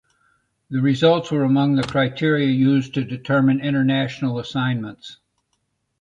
[0.71, 5.17] The results were among the criteria used to determine international assignments.